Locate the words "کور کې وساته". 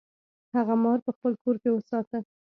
1.43-2.17